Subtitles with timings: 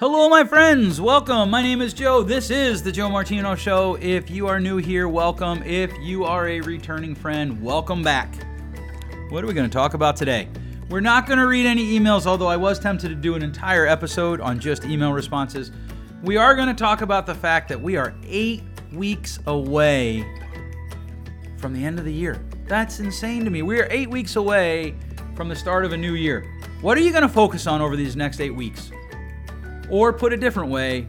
[0.00, 0.98] Hello, my friends.
[0.98, 1.50] Welcome.
[1.50, 2.22] My name is Joe.
[2.22, 3.98] This is the Joe Martino Show.
[4.00, 5.62] If you are new here, welcome.
[5.62, 8.34] If you are a returning friend, welcome back.
[9.28, 10.48] What are we going to talk about today?
[10.88, 13.86] We're not going to read any emails, although I was tempted to do an entire
[13.86, 15.70] episode on just email responses.
[16.22, 18.62] We are going to talk about the fact that we are eight
[18.94, 20.24] weeks away
[21.58, 22.42] from the end of the year.
[22.64, 23.60] That's insane to me.
[23.60, 24.94] We are eight weeks away
[25.34, 26.50] from the start of a new year.
[26.80, 28.90] What are you going to focus on over these next eight weeks?
[29.90, 31.08] Or put a different way,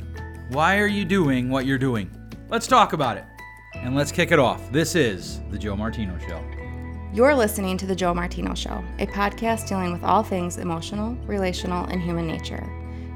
[0.50, 2.10] why are you doing what you're doing?
[2.50, 3.24] Let's talk about it.
[3.76, 4.72] And let's kick it off.
[4.72, 6.44] This is The Joe Martino Show.
[7.14, 11.86] You're listening to The Joe Martino Show, a podcast dealing with all things emotional, relational,
[11.86, 12.68] and human nature.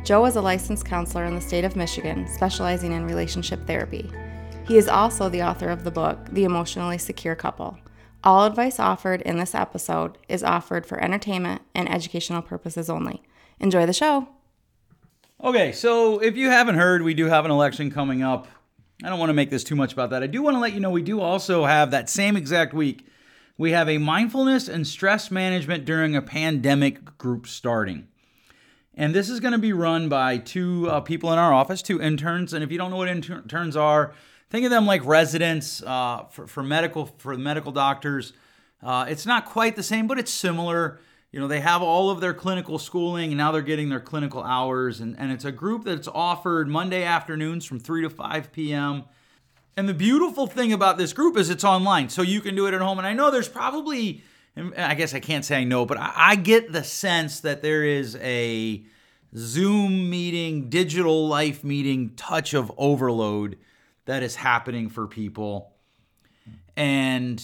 [0.04, 4.12] Joe is a licensed counselor in the state of Michigan, specializing in relationship therapy.
[4.68, 7.80] He is also the author of the book, The Emotionally Secure Couple.
[8.23, 13.23] All advice offered in this episode is offered for entertainment and educational purposes only.
[13.59, 14.28] Enjoy the show.
[15.44, 18.47] Okay, so if you haven't heard, we do have an election coming up.
[19.03, 20.23] I don't want to make this too much about that.
[20.23, 23.05] I do want to let you know we do also have that same exact week.
[23.58, 28.08] We have a mindfulness and stress management during a pandemic group starting.
[28.94, 32.02] And this is going to be run by two uh, people in our office, two
[32.02, 32.53] interns.
[32.53, 34.14] And if you don't know what interns are,
[34.49, 38.31] think of them like residents uh, for, for medical for medical doctors.
[38.81, 41.02] Uh, it's not quite the same, but it's similar
[41.36, 44.41] you know, they have all of their clinical schooling and now they're getting their clinical
[44.41, 45.02] hours.
[45.02, 49.03] And, and it's a group that's offered Monday afternoons from 3 to 5 p.m.
[49.75, 52.73] And the beautiful thing about this group is it's online, so you can do it
[52.73, 53.00] at home.
[53.00, 54.23] And I know there's probably,
[54.77, 57.83] I guess I can't say I know, but I, I get the sense that there
[57.83, 58.86] is a
[59.36, 63.58] Zoom meeting, digital life meeting touch of overload
[64.05, 65.73] that is happening for people.
[66.77, 67.44] And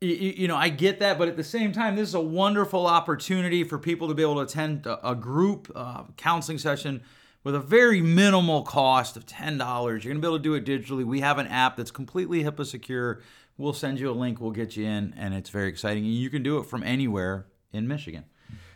[0.00, 2.86] you, you know, I get that, but at the same time, this is a wonderful
[2.86, 7.02] opportunity for people to be able to attend a, a group uh, counseling session
[7.44, 9.58] with a very minimal cost of $10.
[9.58, 11.04] You're going to be able to do it digitally.
[11.04, 13.22] We have an app that's completely HIPAA secure.
[13.56, 16.04] We'll send you a link, we'll get you in, and it's very exciting.
[16.04, 18.24] And you can do it from anywhere in Michigan.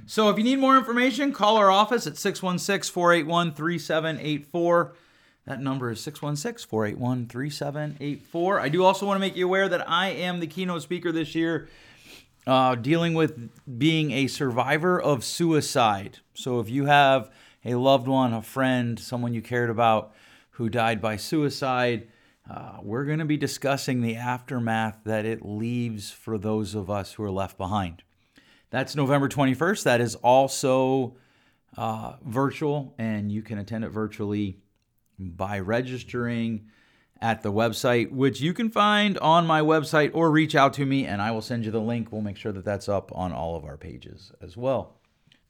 [0.07, 4.95] So if you need more information, call our office at 616 481 3784.
[5.45, 8.61] That number is 616 481 3784.
[8.61, 11.35] I do also want to make you aware that I am the keynote speaker this
[11.35, 11.69] year
[12.47, 16.19] uh, dealing with being a survivor of suicide.
[16.35, 17.31] So if you have
[17.65, 20.15] a loved one, a friend, someone you cared about
[20.51, 22.09] who died by suicide,
[22.51, 27.13] uh, we're going to be discussing the aftermath that it leaves for those of us
[27.15, 28.03] who are left behind.
[28.71, 29.85] That's November 21st.
[29.85, 31.17] That is also
[31.77, 34.59] uh, virtual, and you can attend it virtually
[35.19, 36.67] by registering
[37.21, 41.07] at the website, which you can find on my website or reach out to me
[41.07, 42.11] and I will send you the link.
[42.11, 44.97] We'll make sure that that's up on all of our pages as well.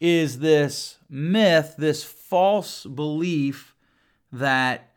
[0.00, 3.74] is this myth, this false belief
[4.32, 4.93] that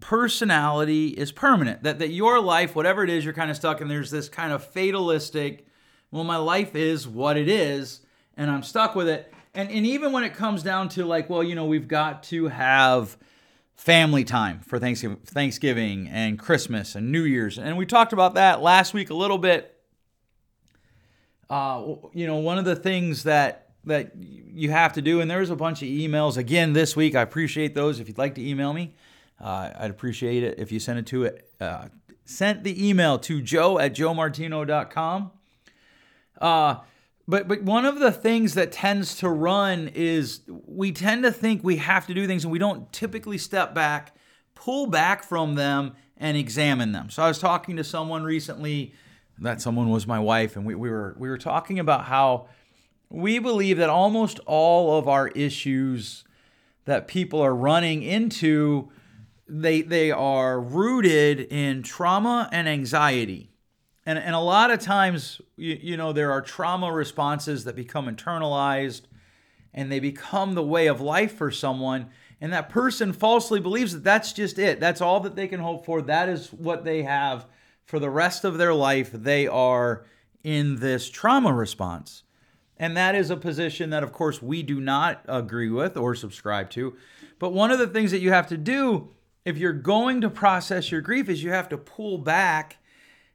[0.00, 1.82] personality is permanent.
[1.82, 4.52] That that your life, whatever it is, you're kind of stuck, and there's this kind
[4.52, 5.66] of fatalistic,
[6.10, 8.00] well, my life is what it is,
[8.36, 9.32] and I'm stuck with it.
[9.54, 12.48] And and even when it comes down to like, well, you know, we've got to
[12.48, 13.16] have
[13.76, 18.62] family time for Thanksgiving, Thanksgiving and Christmas and New Year's, and we talked about that
[18.62, 19.76] last week a little bit.
[21.48, 25.50] Uh, you know, one of the things that that you have to do, and there's
[25.50, 27.14] a bunch of emails again this week.
[27.14, 27.98] I appreciate those.
[28.00, 28.94] If you'd like to email me,
[29.40, 31.50] uh, I'd appreciate it if you send it to it.
[31.60, 31.88] Uh,
[32.24, 35.30] sent the email to joe at joemartino.com.
[36.40, 36.76] Uh,
[37.26, 41.62] but but one of the things that tends to run is we tend to think
[41.62, 44.14] we have to do things and we don't typically step back,
[44.54, 47.08] pull back from them and examine them.
[47.08, 48.94] So I was talking to someone recently
[49.38, 52.48] that someone was my wife, and we, we were we were talking about how
[53.08, 56.24] we believe that almost all of our issues
[56.84, 58.90] that people are running into
[59.50, 63.50] they they are rooted in trauma and anxiety.
[64.06, 68.06] And, and a lot of times you, you know there are trauma responses that become
[68.06, 69.02] internalized
[69.74, 72.10] and they become the way of life for someone
[72.40, 74.80] and that person falsely believes that that's just it.
[74.80, 76.00] That's all that they can hope for.
[76.00, 77.46] That is what they have
[77.84, 79.10] for the rest of their life.
[79.12, 80.06] They are
[80.42, 82.22] in this trauma response.
[82.78, 86.70] And that is a position that, of course, we do not agree with or subscribe
[86.70, 86.96] to.
[87.38, 89.10] But one of the things that you have to do
[89.44, 92.76] if you're going to process your grief is you have to pull back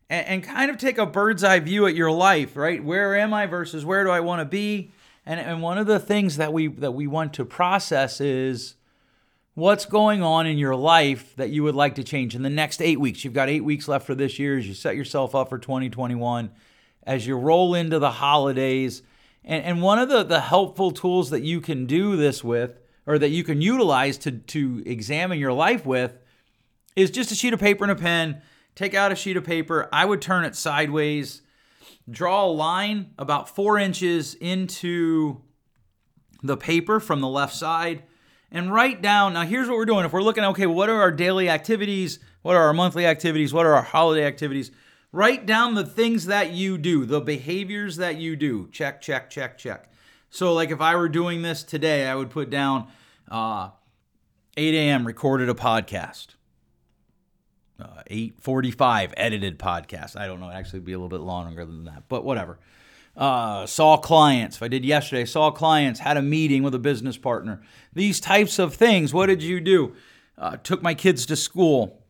[0.09, 2.83] and, and kind of take a bird's eye view at your life, right?
[2.83, 4.91] Where am I versus where do I want to be?
[5.25, 8.75] And, and one of the things that we that we want to process is
[9.55, 12.81] what's going on in your life that you would like to change in the next
[12.81, 13.23] eight weeks.
[13.23, 16.51] You've got eight weeks left for this year as you set yourself up for 2021.
[17.03, 19.03] As you roll into the holidays,
[19.43, 23.19] and, and one of the, the helpful tools that you can do this with, or
[23.19, 26.17] that you can utilize to, to examine your life with,
[26.95, 28.41] is just a sheet of paper and a pen.
[28.75, 29.87] Take out a sheet of paper.
[29.91, 31.41] I would turn it sideways,
[32.09, 35.41] draw a line about four inches into
[36.43, 38.03] the paper from the left side,
[38.51, 39.33] and write down.
[39.33, 40.05] Now, here's what we're doing.
[40.05, 42.19] If we're looking, okay, what are our daily activities?
[42.41, 43.53] What are our monthly activities?
[43.53, 44.71] What are our holiday activities?
[45.11, 48.67] Write down the things that you do, the behaviors that you do.
[48.71, 49.89] Check, check, check, check.
[50.35, 52.87] So, like if I were doing this today, I would put down
[53.31, 53.69] uh,
[54.57, 55.07] 8 a.m.
[55.07, 56.35] recorded a podcast.
[57.79, 60.19] Uh, 8:45 edited podcast.
[60.19, 60.51] I don't know.
[60.51, 62.59] Actually, be a little bit longer than that, but whatever.
[63.15, 64.57] Uh, saw clients.
[64.57, 66.01] If I did yesterday, saw clients.
[66.01, 67.61] Had a meeting with a business partner.
[67.93, 69.13] These types of things.
[69.13, 69.95] What did you do?
[70.37, 72.03] Uh, took my kids to school.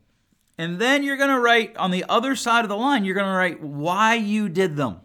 [0.58, 3.28] And then you're going to write on the other side of the line, you're going
[3.28, 5.02] to write why you did them.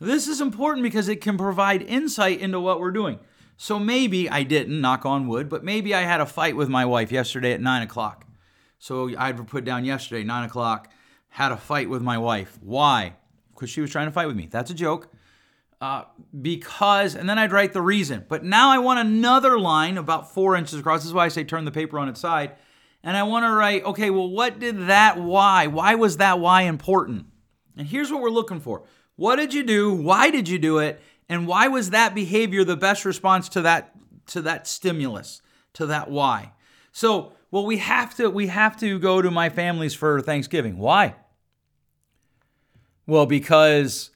[0.00, 3.20] This is important because it can provide insight into what we're doing.
[3.56, 6.86] So maybe I didn't, knock on wood, but maybe I had a fight with my
[6.86, 8.26] wife yesterday at nine o'clock.
[8.78, 10.90] So I'd put down yesterday, nine o'clock,
[11.28, 12.58] had a fight with my wife.
[12.62, 13.14] Why?
[13.52, 14.48] Because she was trying to fight with me.
[14.50, 15.12] That's a joke.
[15.82, 16.04] Uh,
[16.40, 18.24] because, and then I'd write the reason.
[18.28, 21.00] But now I want another line about four inches across.
[21.00, 22.52] This is why I say turn the paper on its side
[23.02, 25.66] and I want to write, okay, well, what did that why?
[25.66, 27.26] Why was that why important?
[27.76, 28.84] And here's what we're looking for.
[29.20, 29.92] What did you do?
[29.92, 30.98] Why did you do it?
[31.28, 33.92] And why was that behavior the best response to that
[34.28, 35.42] to that stimulus,
[35.74, 36.52] to that why?
[36.90, 40.78] So, well, we have to we have to go to my family's for Thanksgiving.
[40.78, 41.16] Why?
[43.06, 44.08] Well, because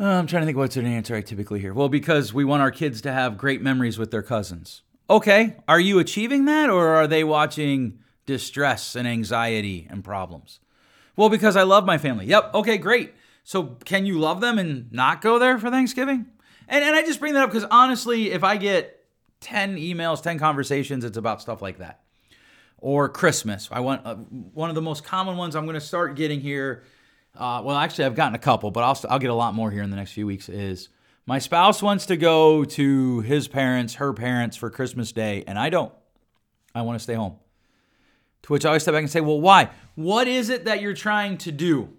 [0.00, 1.72] uh, I'm trying to think what's an answer I typically hear.
[1.72, 4.82] Well, because we want our kids to have great memories with their cousins.
[5.08, 10.58] Okay, are you achieving that or are they watching distress and anxiety and problems?
[11.14, 12.26] Well, because I love my family.
[12.26, 13.14] Yep, okay, great.
[13.44, 16.26] So can you love them and not go there for Thanksgiving?
[16.66, 19.04] And, and I just bring that up because honestly, if I get
[19.40, 22.00] 10 emails, 10 conversations, it's about stuff like that.
[22.78, 23.68] Or Christmas.
[23.70, 26.84] I want uh, one of the most common ones I'm going to start getting here.
[27.36, 29.82] Uh, well, actually, I've gotten a couple, but I'll, I'll get a lot more here
[29.82, 30.48] in the next few weeks.
[30.48, 30.88] Is
[31.26, 35.68] my spouse wants to go to his parents, her parents for Christmas Day, and I
[35.68, 35.92] don't.
[36.74, 37.36] I want to stay home.
[38.42, 39.70] To which I always step back and say, Well, why?
[39.94, 41.90] What is it that you're trying to do?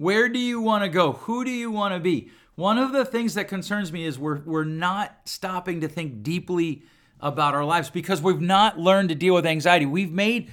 [0.00, 1.12] Where do you want to go?
[1.12, 2.30] Who do you want to be?
[2.54, 6.84] One of the things that concerns me is we're, we're not stopping to think deeply
[7.20, 9.84] about our lives because we've not learned to deal with anxiety.
[9.84, 10.48] We've made,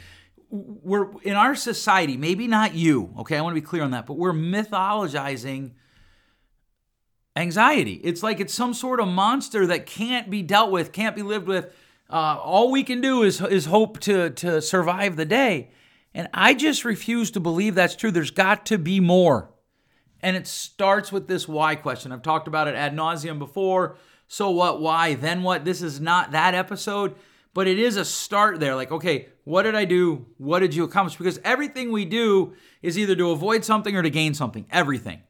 [0.50, 4.06] we're in our society, maybe not you, okay, I want to be clear on that,
[4.06, 5.72] but we're mythologizing
[7.38, 8.02] anxiety.
[8.04, 11.48] It's like it's some sort of monster that can't be dealt with, can't be lived
[11.48, 11.74] with.
[12.10, 15.72] Uh, all we can do is is hope to to survive the day.
[16.18, 18.10] And I just refuse to believe that's true.
[18.10, 19.52] There's got to be more.
[20.20, 22.12] And it starts with this why question.
[22.12, 23.98] I've talked about it ad nauseum before.
[24.28, 24.82] So what?
[24.82, 25.14] Why?
[25.14, 25.64] Then what?
[25.64, 27.14] This is not that episode,
[27.54, 28.74] but it is a start there.
[28.74, 30.26] Like, okay, what did I do?
[30.40, 31.18] What did you accomplish?
[31.18, 34.66] Because everything we do is either to avoid something or to gain something.
[34.72, 35.22] Everything.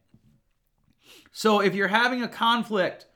[1.34, 3.08] So if you're having a conflict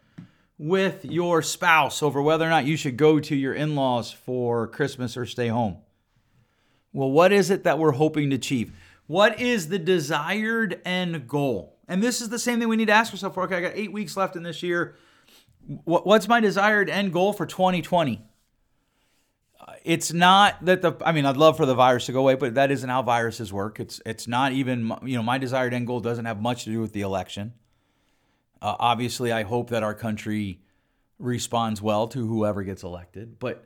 [0.57, 4.67] with your spouse over whether or not you should go to your in laws for
[4.67, 5.77] Christmas or stay home,
[6.93, 8.73] well, what is it that we're hoping to achieve?
[9.07, 11.77] What is the desired end goal?
[11.87, 13.43] And this is the same thing we need to ask ourselves for.
[13.43, 14.95] Okay, I got eight weeks left in this year.
[15.85, 18.23] What's my desired end goal for 2020?
[19.83, 22.55] it's not that the I mean I'd love for the virus to go away, but
[22.55, 23.79] that isn't how viruses work.
[23.79, 26.79] It's it's not even you know my desired end goal doesn't have much to do
[26.79, 27.53] with the election.
[28.61, 30.61] Uh, obviously, I hope that our country
[31.17, 33.39] responds well to whoever gets elected.
[33.39, 33.65] But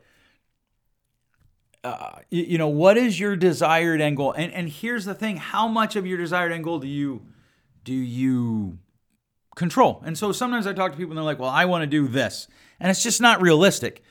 [2.29, 4.31] you, you know, what is your desired end goal?
[4.31, 7.21] And and here's the thing: how much of your desired end goal do you
[7.83, 8.79] do you
[9.55, 10.01] control?
[10.05, 12.07] And so sometimes I talk to people and they're like, "Well, I want to do
[12.07, 12.47] this,"
[12.79, 14.03] and it's just not realistic.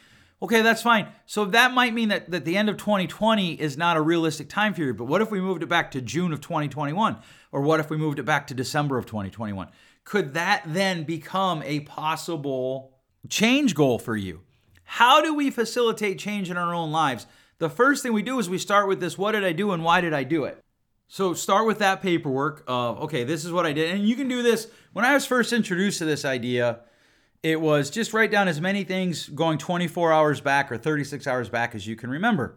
[0.42, 1.08] Okay, that's fine.
[1.24, 4.74] So that might mean that, that the end of 2020 is not a realistic time
[4.74, 4.98] period.
[4.98, 7.16] But what if we moved it back to June of 2021?
[7.50, 9.68] Or what if we moved it back to December of 2021?
[10.04, 12.92] Could that then become a possible
[13.30, 14.42] change goal for you?
[14.84, 17.26] How do we facilitate change in our own lives?
[17.58, 19.84] The first thing we do is we start with this what did I do and
[19.84, 20.62] why did I do it?
[21.08, 23.94] So start with that paperwork of, okay, this is what I did.
[23.94, 24.68] And you can do this.
[24.92, 26.80] When I was first introduced to this idea,
[27.42, 31.48] it was just write down as many things going 24 hours back or 36 hours
[31.48, 32.56] back as you can remember.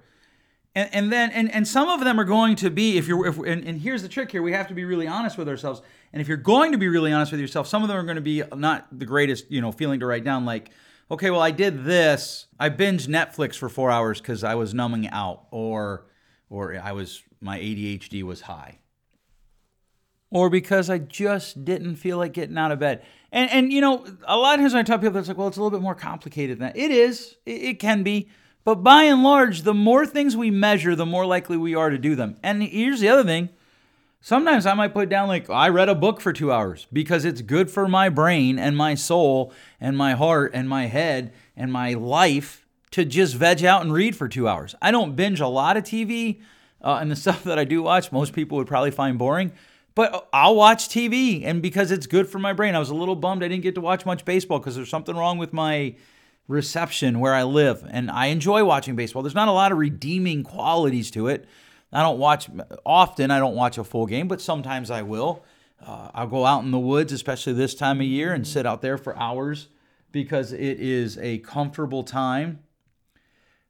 [0.74, 3.38] And, and then, and, and some of them are going to be, if you're, if,
[3.38, 5.82] and, and here's the trick here, we have to be really honest with ourselves.
[6.14, 8.16] And if you're going to be really honest with yourself, some of them are going
[8.16, 10.72] to be not the greatest, you know, feeling to write down, like,
[11.10, 12.48] okay, well, I did this.
[12.60, 16.06] I binged Netflix for four hours because I was numbing out, or,
[16.50, 18.80] or I was, my ADHD was high,
[20.30, 23.04] or because I just didn't feel like getting out of bed.
[23.32, 25.48] And, and you know, a lot of times when I tell people, it's like, well,
[25.48, 26.78] it's a little bit more complicated than that.
[26.78, 28.30] It is, it, it can be.
[28.64, 31.98] But by and large, the more things we measure, the more likely we are to
[31.98, 32.36] do them.
[32.44, 33.50] And here's the other thing
[34.28, 37.42] Sometimes I might put down, like, I read a book for two hours because it's
[37.42, 41.94] good for my brain and my soul and my heart and my head and my
[41.94, 44.76] life to just veg out and read for two hours.
[44.82, 46.42] I don't binge a lot of TV,
[46.82, 49.54] uh, and the stuff that I do watch, most people would probably find boring.
[49.96, 52.76] But I'll watch TV, and because it's good for my brain.
[52.76, 55.16] I was a little bummed I didn't get to watch much baseball because there's something
[55.16, 55.96] wrong with my
[56.50, 59.24] reception where I live, and I enjoy watching baseball.
[59.24, 61.48] There's not a lot of redeeming qualities to it.
[61.92, 62.50] I don't watch
[62.86, 63.32] often.
[63.32, 65.44] I don't watch a full game, but sometimes I will.
[65.86, 68.82] Uh, I'll go out in the woods, especially this time of year, and sit out
[68.82, 69.70] there for hours
[70.12, 72.60] because it is a comfortable time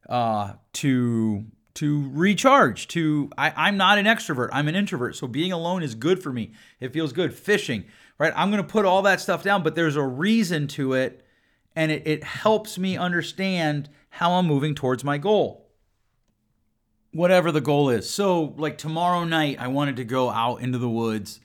[0.08, 1.44] uh, to
[1.74, 2.88] to recharge.
[2.88, 4.48] To I, I'm not an extrovert.
[4.52, 6.52] I'm an introvert, so being alone is good for me.
[6.80, 7.34] It feels good.
[7.34, 7.84] Fishing,
[8.18, 8.32] right?
[8.34, 11.24] I'm going to put all that stuff down, but there's a reason to it,
[11.76, 15.67] and it, it helps me understand how I'm moving towards my goal
[17.12, 18.08] whatever the goal is.
[18.08, 21.40] So, like tomorrow night, I wanted to go out into the woods,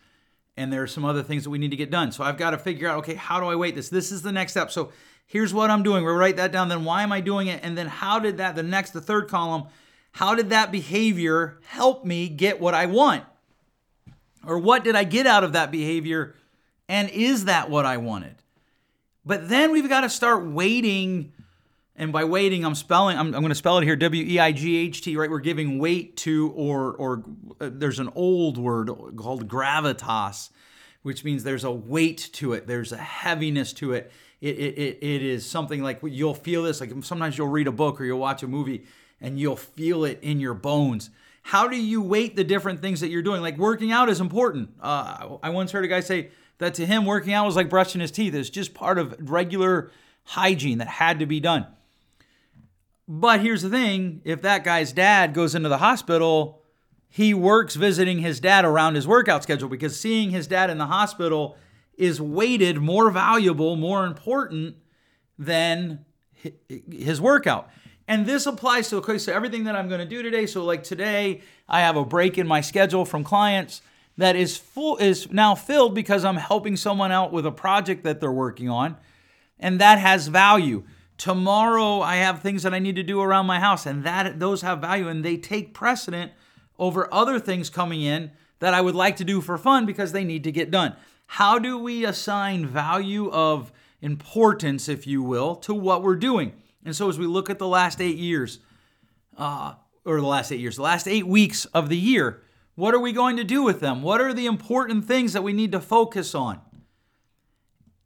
[0.58, 2.12] and there are some other things that we need to get done.
[2.12, 3.89] So, I've got to figure out, okay, how do I weight this?
[3.89, 4.72] This is the next step.
[4.72, 4.91] So,
[5.25, 6.03] here's what I'm doing.
[6.03, 6.70] We'll write that down.
[6.70, 7.62] Then, why am I doing it?
[7.63, 9.65] And then, how did that, the next, the third column,
[10.12, 13.24] how did that behavior help me get what I want?
[14.46, 16.36] Or what did I get out of that behavior?
[16.89, 18.36] And is that what I wanted?
[19.25, 21.32] But then we've got to start weighting
[21.96, 23.18] and by weighting, I'm spelling.
[23.18, 23.96] I'm, I'm going to spell it here.
[23.96, 25.16] W e i g h t.
[25.16, 25.30] Right.
[25.30, 27.24] We're giving weight to, or or
[27.62, 30.50] uh, there's an old word called gravitas,
[31.04, 32.66] which means there's a weight to it.
[32.66, 34.12] There's a heaviness to it.
[34.42, 36.82] It it it, it is something like you'll feel this.
[36.82, 38.86] Like sometimes you'll read a book or you'll watch a movie
[39.22, 41.12] and you'll feel it in your bones.
[41.44, 43.42] How do you weight the different things that you're doing?
[43.42, 44.70] Like working out is important.
[44.82, 48.02] Uh, I once heard a guy say that to him, working out was like brushing
[48.02, 48.34] his teeth.
[48.34, 49.92] It's just part of regular
[50.24, 51.68] hygiene that had to be done.
[53.08, 56.62] But here's the thing if that guy's dad goes into the hospital,
[57.10, 60.88] he works visiting his dad around his workout schedule because seeing his dad in the
[60.88, 61.58] hospital
[61.98, 64.76] is weighted more valuable, more important
[65.38, 66.06] than
[66.90, 67.70] his workout.
[68.08, 70.46] And this applies to okay, so everything that I'm going to do today.
[70.46, 73.82] So like today, I have a break in my schedule from clients
[74.18, 78.20] that is full is now filled because I'm helping someone out with a project that
[78.20, 78.98] they're working on,
[79.60, 80.84] and that has value.
[81.17, 84.62] Tomorrow I have things that I need to do around my house and that those
[84.62, 86.32] have value and they take precedent
[86.79, 90.24] over other things coming in that I would like to do for fun because they
[90.24, 90.96] need to get done.
[91.27, 96.53] How do we assign value of importance, if you will, to what we're doing?
[96.86, 98.60] And so as we look at the last eight years,
[99.38, 99.74] uh,
[100.05, 102.41] or the last eight years, the last eight weeks of the year,
[102.75, 104.01] what are we going to do with them?
[104.01, 106.60] What are the important things that we need to focus on?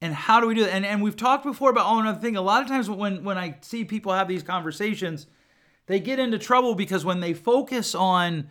[0.02, 0.74] And how do we do that?
[0.74, 2.36] And and we've talked before about oh another thing.
[2.36, 5.28] A lot of times when when I see people have these conversations,
[5.88, 8.50] they get into trouble because when they focus on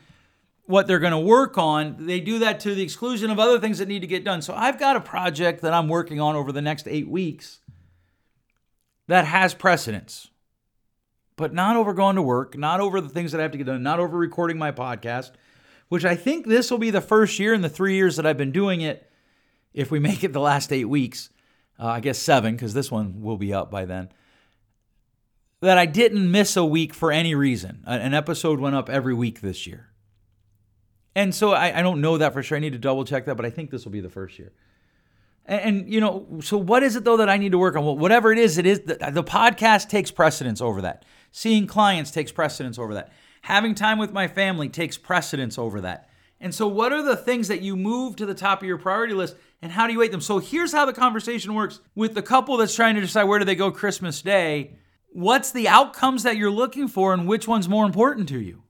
[0.64, 3.78] what they're going to work on, they do that to the exclusion of other things
[3.78, 4.42] that need to get done.
[4.42, 7.60] So I've got a project that I'm working on over the next eight weeks
[9.06, 10.28] that has precedence,
[11.36, 13.68] but not over going to work, not over the things that I have to get
[13.68, 15.30] done, not over recording my podcast,
[15.88, 18.36] which I think this will be the first year in the three years that I've
[18.36, 19.08] been doing it.
[19.72, 21.30] If we make it the last eight weeks,
[21.78, 24.08] uh, I guess seven, because this one will be up by then,
[25.60, 27.82] that I didn't miss a week for any reason.
[27.86, 29.90] An episode went up every week this year.
[31.14, 32.56] And so I, I don't know that for sure.
[32.56, 34.52] I need to double check that, but I think this will be the first year.
[35.46, 37.84] And, and, you know, so what is it though that I need to work on?
[37.84, 41.04] Well, whatever it is, it is the, the podcast takes precedence over that.
[41.32, 43.12] Seeing clients takes precedence over that.
[43.42, 46.10] Having time with my family takes precedence over that.
[46.40, 49.14] And so, what are the things that you move to the top of your priority
[49.14, 50.20] list and how do you weight them?
[50.20, 53.44] So, here's how the conversation works with the couple that's trying to decide where do
[53.44, 54.72] they go Christmas Day.
[55.12, 58.62] What's the outcomes that you're looking for and which one's more important to you?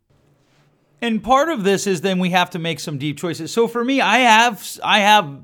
[1.03, 3.53] And part of this is then we have to make some deep choices.
[3.53, 5.43] So for me, I have I have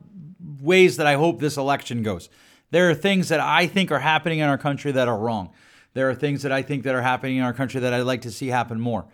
[0.60, 2.28] ways that I hope this election goes.
[2.70, 5.50] There are things that I think are happening in our country that are wrong.
[5.94, 8.22] There are things that I think that are happening in our country that I'd like
[8.22, 9.04] to see happen more.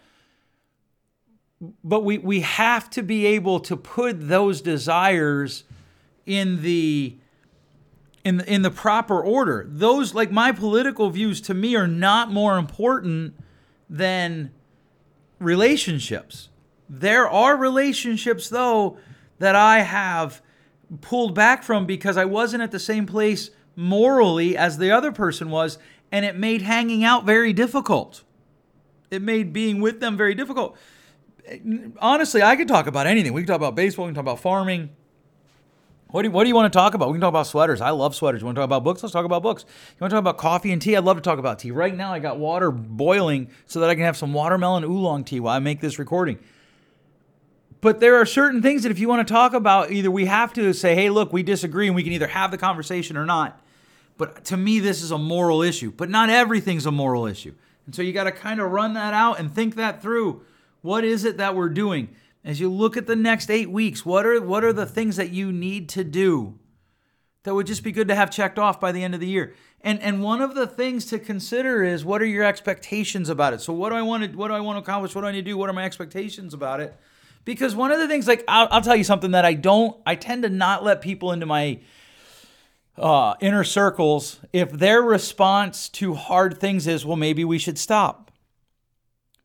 [1.83, 5.65] But we we have to be able to put those desires
[6.29, 7.17] in the
[8.23, 9.67] in the, in the proper order.
[9.69, 13.35] Those like my political views to me are not more important
[13.89, 14.53] than
[15.39, 16.51] relationships.
[16.89, 18.99] There are relationships though
[19.39, 20.43] that I have
[21.01, 25.51] pulled back from because I wasn't at the same place morally as the other person
[25.51, 25.79] was
[26.13, 28.23] and it made hanging out very difficult.
[29.11, 30.77] It made being with them very difficult.
[31.99, 33.33] Honestly, I could talk about anything.
[33.33, 34.91] We can talk about baseball, we can talk about farming,
[36.11, 37.09] what do, you, what do you want to talk about?
[37.09, 37.83] We can talk about sweaters.
[37.83, 38.41] I love sweaters.
[38.41, 39.03] You want to talk about books?
[39.03, 39.65] Let's talk about books.
[39.65, 40.97] You want to talk about coffee and tea?
[40.97, 41.71] I'd love to talk about tea.
[41.71, 45.39] Right now, I got water boiling so that I can have some watermelon oolong tea
[45.39, 46.39] while I make this recording.
[47.81, 50.53] But there are certain things that if you want to talk about, either we have
[50.55, 53.61] to say, hey, look, we disagree and we can either have the conversation or not.
[54.17, 55.93] But to me, this is a moral issue.
[55.93, 57.55] But not everything's a moral issue.
[57.87, 60.43] And so you got to kind of run that out and think that through.
[60.81, 62.09] What is it that we're doing?
[62.45, 65.31] As you look at the next eight weeks, what are what are the things that
[65.31, 66.59] you need to do
[67.43, 69.55] that would just be good to have checked off by the end of the year?
[69.81, 73.61] And and one of the things to consider is what are your expectations about it?
[73.61, 75.15] So what do I want to what do I want to accomplish?
[75.15, 75.57] What do I need to do?
[75.57, 76.97] What are my expectations about it?
[77.45, 80.17] Because one of the things, like I'll, I'll tell you something that I don't, I
[80.17, 81.81] tend to not let people into my
[82.99, 88.28] uh, inner circles if their response to hard things is, well, maybe we should stop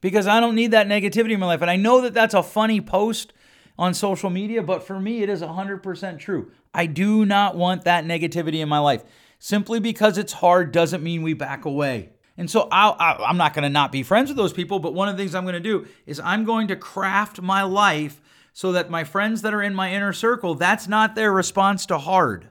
[0.04, 1.62] because I don't need that negativity in my life.
[1.62, 3.32] And I know that that's a funny post
[3.80, 6.52] on social media, but for me, it is 100% true.
[6.74, 9.04] I do not want that negativity in my life.
[9.40, 12.10] Simply because it's hard doesn't mean we back away.
[12.36, 15.08] And so i am not going to not be friends with those people, but one
[15.08, 18.74] of the things I'm going to do is I'm going to craft my life so
[18.74, 22.50] that my friends that are in my inner circle, that's not their response to hard.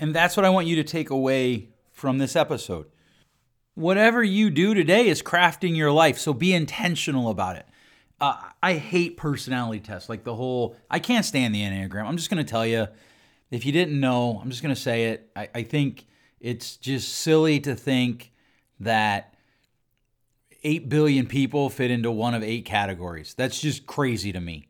[0.00, 2.86] And that's what I want you to take away from this episode
[3.74, 6.18] whatever you do today is crafting your life.
[6.18, 7.66] So be intentional about it.
[8.20, 12.06] Uh, I hate personality tests, like the whole, I can't stand the Enneagram.
[12.06, 12.86] I'm just going to tell you,
[13.50, 15.30] if you didn't know, I'm just going to say it.
[15.34, 16.06] I, I think
[16.40, 18.32] it's just silly to think
[18.80, 19.34] that
[20.62, 23.34] 8 billion people fit into one of eight categories.
[23.34, 24.68] That's just crazy to me.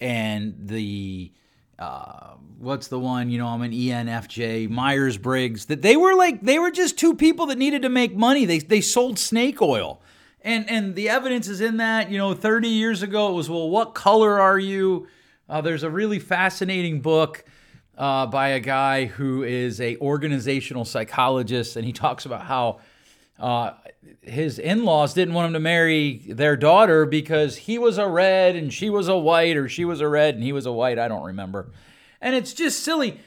[0.00, 1.32] And the
[1.80, 3.30] uh, what's the one?
[3.30, 5.66] You know, I'm an ENFJ, Myers Briggs.
[5.66, 8.44] That they were like they were just two people that needed to make money.
[8.44, 10.00] They they sold snake oil,
[10.42, 12.10] and and the evidence is in that.
[12.10, 15.08] You know, 30 years ago it was well, what color are you?
[15.48, 17.44] Uh, there's a really fascinating book.
[17.98, 22.80] Uh, by a guy who is a organizational psychologist, and he talks about how
[23.40, 23.72] uh,
[24.20, 28.72] his in-laws didn't want him to marry their daughter because he was a red and
[28.72, 30.98] she was a white or she was a red and he was a white.
[30.98, 31.72] I don't remember.
[32.20, 33.18] And it's just silly.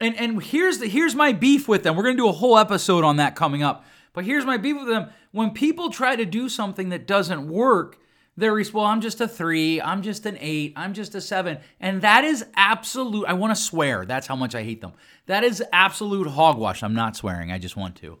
[0.00, 1.96] And and here's the here's my beef with them.
[1.96, 3.84] We're going to do a whole episode on that coming up.
[4.12, 5.10] But here's my beef with them.
[5.32, 7.98] When people try to do something that doesn't work
[8.36, 11.58] they're well i'm just a three i'm just an eight i'm just a seven.
[11.80, 14.92] And that is absolute i want to swear that's how much i hate them.
[15.26, 16.82] That is absolute hogwash.
[16.82, 18.18] I'm not swearing i just want to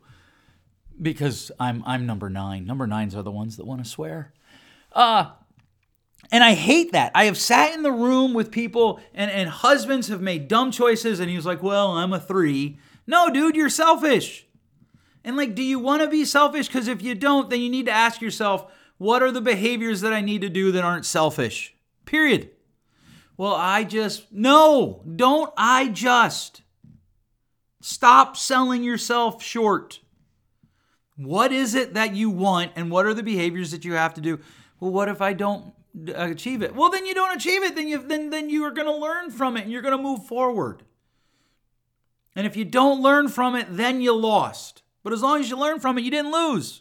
[1.00, 2.66] because I'm I'm number nine.
[2.66, 4.32] Number nines are the ones that want to swear.
[4.92, 5.32] Uh
[6.32, 7.10] and I hate that.
[7.14, 11.18] I have sat in the room with people and, and husbands have made dumb choices,
[11.18, 12.78] and he was like, Well, I'm a three.
[13.06, 14.46] No, dude, you're selfish.
[15.24, 16.68] And like, do you want to be selfish?
[16.68, 20.12] Because if you don't, then you need to ask yourself, what are the behaviors that
[20.12, 21.74] I need to do that aren't selfish?
[22.04, 22.50] Period.
[23.36, 26.62] Well, I just, no, don't I just.
[27.80, 30.00] Stop selling yourself short.
[31.20, 34.22] What is it that you want, and what are the behaviors that you have to
[34.22, 34.40] do?
[34.78, 35.74] Well, what if I don't
[36.14, 36.74] achieve it?
[36.74, 37.74] Well, then you don't achieve it.
[37.74, 40.02] Then you then then you are going to learn from it, and you're going to
[40.02, 40.82] move forward.
[42.34, 44.82] And if you don't learn from it, then you lost.
[45.02, 46.80] But as long as you learn from it, you didn't lose.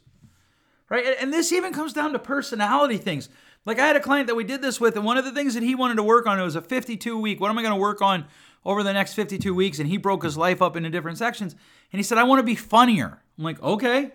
[0.87, 1.17] Right?
[1.19, 3.27] And this even comes down to personality things.
[3.65, 5.53] Like I had a client that we did this with, and one of the things
[5.53, 7.41] that he wanted to work on it was a 52 week.
[7.41, 8.25] What am I going to work on
[8.63, 9.79] over the next 52 weeks?
[9.79, 11.53] And he broke his life up into different sections.
[11.91, 13.21] And he said, I want to be funnier.
[13.37, 14.13] I'm like, okay.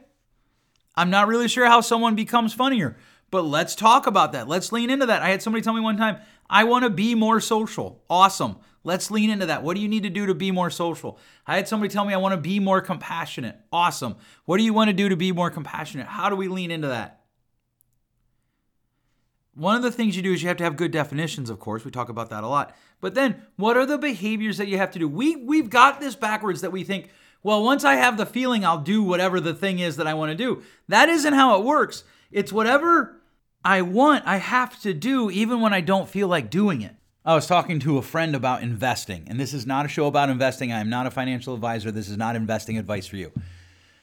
[0.97, 2.97] I'm not really sure how someone becomes funnier,
[3.31, 4.49] but let's talk about that.
[4.49, 5.23] Let's lean into that.
[5.23, 8.03] I had somebody tell me one time, I want to be more social.
[8.09, 8.57] Awesome.
[8.85, 9.63] Let's lean into that.
[9.63, 11.19] What do you need to do to be more social?
[11.47, 13.59] I had somebody tell me I want to be more compassionate.
[13.73, 14.17] Awesome.
[14.45, 16.07] What do you want to do to be more compassionate?
[16.07, 17.25] How do we lean into that?
[19.55, 21.85] one of the things you do is you have to have good definitions, of course.
[21.85, 22.77] We talk about that a lot.
[23.01, 25.09] But then, what are the behaviors that you have to do?
[25.09, 27.11] We we've got this backwards that we think,
[27.45, 30.33] well, once I have the feeling, I'll do whatever the thing is that I want
[30.33, 30.63] to do.
[30.89, 32.03] That isn't how it works.
[32.33, 33.21] It's whatever
[33.65, 36.97] I want, I have to do even when I don't feel like doing it.
[37.25, 40.31] I was talking to a friend about investing, and this is not a show about
[40.31, 40.73] investing.
[40.73, 41.91] I am not a financial advisor.
[41.91, 43.31] This is not investing advice for you.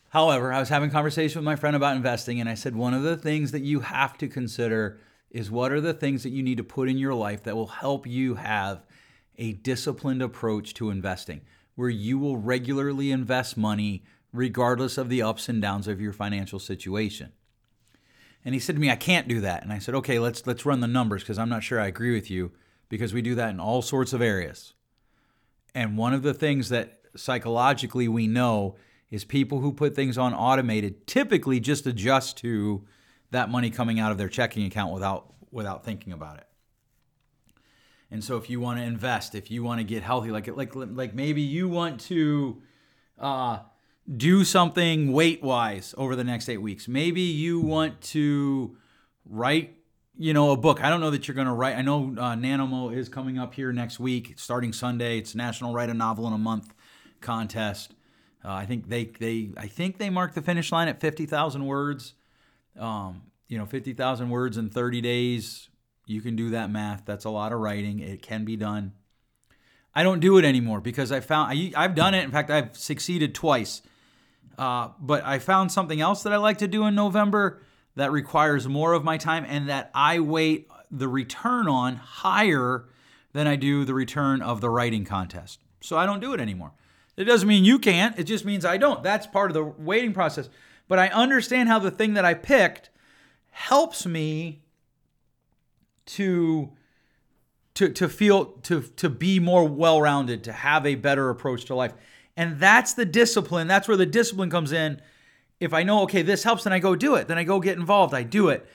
[0.09, 2.93] However, I was having a conversation with my friend about investing, and I said one
[2.93, 4.99] of the things that you have to consider
[5.31, 7.67] is what are the things that you need to put in your life that will
[7.67, 8.83] help you have
[9.37, 11.41] a disciplined approach to investing,
[11.81, 16.59] where you will regularly invest money regardless of the ups and downs of your financial
[16.59, 17.31] situation.
[18.45, 19.63] And he said to me, I can't do that.
[19.63, 22.13] And I said, okay, let's let's run the numbers because I'm not sure I agree
[22.13, 22.51] with you
[22.87, 24.75] because we do that in all sorts of areas.
[25.73, 28.75] And one of the things that psychologically we know
[29.09, 32.85] is people who put things on automated typically just adjust to
[33.31, 36.45] that money coming out of their checking account without without thinking about it.
[38.11, 40.75] And so if you want to invest, if you want to get healthy, like like
[40.75, 42.61] like maybe you want to
[43.17, 43.59] uh,
[44.17, 46.89] do something weight wise over the next eight weeks.
[46.89, 48.75] Maybe you want to
[49.25, 49.77] write,
[50.17, 50.83] you know, a book.
[50.83, 51.77] I don't know that you're going to write.
[51.77, 55.17] I know uh, NaNoMo is coming up here next week, starting Sunday.
[55.17, 56.73] It's National Write a Novel in a Month
[57.21, 57.93] contest.
[58.43, 61.65] Uh, I think they they I think they marked the finish line at fifty thousand
[61.65, 62.13] words.
[62.77, 65.69] Um, you know, fifty thousand words in thirty days.
[66.11, 67.03] You can do that math.
[67.05, 67.99] That's a lot of writing.
[67.99, 68.93] It can be done.
[69.93, 72.23] I don't do it anymore because I found I, I've done it.
[72.23, 73.81] In fact, I've succeeded twice.
[74.57, 77.61] Uh, but I found something else that I like to do in November
[77.95, 82.85] that requires more of my time and that I weight the return on higher
[83.33, 85.59] than I do the return of the writing contest.
[85.81, 86.73] So I don't do it anymore.
[87.17, 89.03] It doesn't mean you can't, it just means I don't.
[89.03, 90.49] That's part of the waiting process.
[90.87, 92.89] But I understand how the thing that I picked
[93.51, 94.61] helps me
[96.07, 96.71] to
[97.75, 101.93] to to feel to to be more well-rounded, to have a better approach to life.
[102.37, 103.67] And that's the discipline.
[103.67, 105.01] That's where the discipline comes in.
[105.59, 107.27] If I know, okay, this helps, then I go do it.
[107.27, 108.13] Then I go get involved.
[108.13, 108.67] I do it,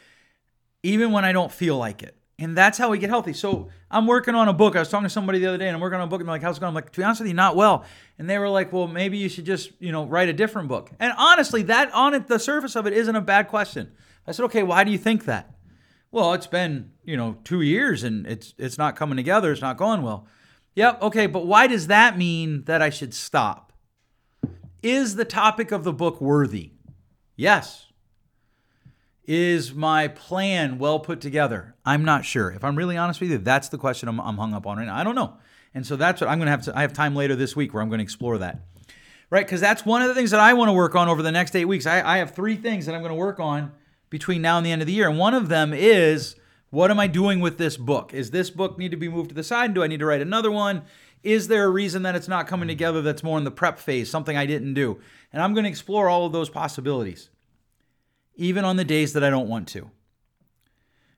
[0.82, 2.16] even when I don't feel like it.
[2.38, 3.32] And that's how we get healthy.
[3.32, 4.76] So I'm working on a book.
[4.76, 6.28] I was talking to somebody the other day, and I'm working on a book, and
[6.28, 7.84] they're like, "How's it going?" I'm like, "To be honest with you, not well."
[8.18, 10.90] And they were like, "Well, maybe you should just, you know, write a different book."
[11.00, 13.90] And honestly, that on the surface of it, isn't a bad question.
[14.26, 15.55] I said, "Okay, why do you think that?"
[16.10, 19.52] Well, it's been, you know, two years, and it's it's not coming together.
[19.52, 20.26] It's not going well.
[20.74, 23.72] Yep, okay, but why does that mean that I should stop?
[24.82, 26.72] Is the topic of the book worthy?
[27.34, 27.86] Yes.
[29.24, 31.74] Is my plan well put together?
[31.84, 32.50] I'm not sure.
[32.50, 34.86] If I'm really honest with you, that's the question I'm, I'm hung up on right
[34.86, 34.96] now.
[34.96, 35.38] I don't know.
[35.74, 37.74] And so that's what I'm going to have to, I have time later this week
[37.74, 38.60] where I'm going to explore that.
[39.28, 39.44] Right?
[39.44, 41.56] Because that's one of the things that I want to work on over the next
[41.56, 41.86] eight weeks.
[41.86, 43.72] I, I have three things that I'm going to work on
[44.10, 45.08] between now and the end of the year.
[45.08, 46.36] And one of them is
[46.70, 48.12] what am I doing with this book?
[48.12, 49.74] Is this book need to be moved to the side?
[49.74, 50.82] Do I need to write another one?
[51.22, 54.10] Is there a reason that it's not coming together that's more in the prep phase,
[54.10, 55.00] something I didn't do?
[55.32, 57.30] And I'm going to explore all of those possibilities,
[58.36, 59.90] even on the days that I don't want to.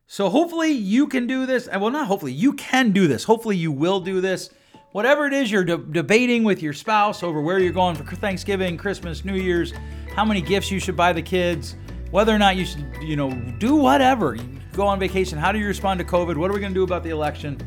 [0.06, 1.68] So hopefully you can do this.
[1.68, 3.24] Well, not hopefully, you can do this.
[3.24, 4.48] Hopefully you will do this.
[4.92, 8.78] Whatever it is you're de- debating with your spouse over where you're going for Thanksgiving,
[8.78, 9.74] Christmas, New Year's,
[10.14, 11.76] how many gifts you should buy the kids,
[12.10, 14.36] whether or not you should, you know, do whatever
[14.72, 15.38] go on vacation?
[15.38, 16.36] How do you respond to COVID?
[16.36, 17.58] What are we going to do about the election?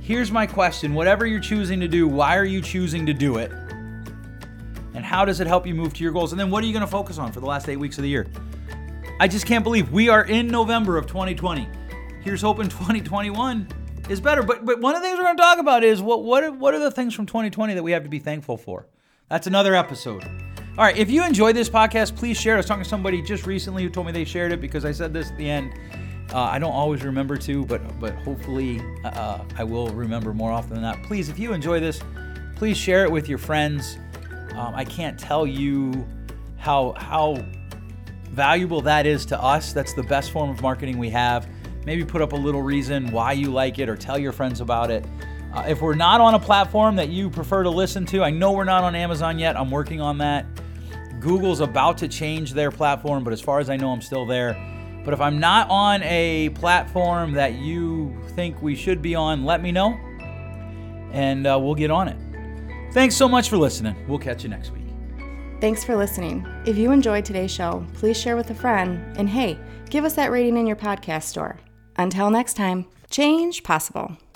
[0.00, 3.50] Here's my question whatever you're choosing to do, why are you choosing to do it?
[4.92, 6.32] And how does it help you move to your goals?
[6.32, 8.02] And then what are you going to focus on for the last eight weeks of
[8.02, 8.26] the year?
[9.20, 11.68] I just can't believe we are in November of 2020.
[12.22, 13.68] Here's hoping 2021
[14.08, 14.42] is better.
[14.42, 16.52] But but one of the things we're going to talk about is what what are,
[16.52, 18.86] what are the things from 2020 that we have to be thankful for?
[19.28, 20.49] That's another episode.
[20.78, 22.56] All right, if you enjoyed this podcast, please share it.
[22.56, 24.92] I was talking to somebody just recently who told me they shared it because I
[24.92, 25.74] said this at the end.
[26.32, 30.74] Uh, I don't always remember to, but but hopefully uh, I will remember more often
[30.74, 31.02] than not.
[31.02, 32.00] Please, if you enjoy this,
[32.54, 33.98] please share it with your friends.
[34.52, 36.06] Um, I can't tell you
[36.56, 37.44] how how
[38.30, 39.72] valuable that is to us.
[39.72, 41.48] That's the best form of marketing we have.
[41.84, 44.92] Maybe put up a little reason why you like it, or tell your friends about
[44.92, 45.04] it.
[45.52, 48.52] Uh, if we're not on a platform that you prefer to listen to, I know
[48.52, 49.56] we're not on Amazon yet.
[49.56, 50.46] I'm working on that.
[51.20, 54.54] Google's about to change their platform, but as far as I know, I'm still there.
[55.04, 59.62] But if I'm not on a platform that you think we should be on, let
[59.62, 59.98] me know
[61.12, 62.16] and uh, we'll get on it.
[62.92, 63.96] Thanks so much for listening.
[64.08, 64.80] We'll catch you next week.
[65.60, 66.46] Thanks for listening.
[66.66, 69.16] If you enjoyed today's show, please share with a friend.
[69.16, 69.58] And hey,
[69.90, 71.58] give us that rating in your podcast store.
[71.96, 74.16] Until next time, change possible.